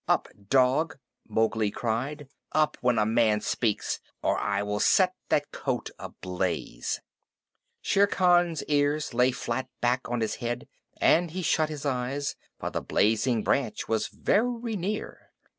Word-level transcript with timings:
"Up, 0.07 0.27
dog!" 0.49 0.97
Mowgli 1.27 1.69
cried. 1.69 2.27
"Up, 2.53 2.75
when 2.81 2.97
a 2.97 3.05
man 3.05 3.39
speaks, 3.39 3.99
or 4.23 4.35
I 4.39 4.63
will 4.63 4.79
set 4.79 5.13
that 5.29 5.51
coat 5.51 5.91
ablaze!" 5.99 7.01
Shere 7.83 8.07
Khan's 8.07 8.63
ears 8.63 9.13
lay 9.13 9.29
flat 9.31 9.69
back 9.79 10.09
on 10.09 10.21
his 10.21 10.37
head, 10.37 10.67
and 10.99 11.29
he 11.29 11.43
shut 11.43 11.69
his 11.69 11.85
eyes, 11.85 12.35
for 12.59 12.71
the 12.71 12.81
blazing 12.81 13.43
branch 13.43 13.87
was 13.87 14.07
very 14.07 14.75
near. 14.75 15.29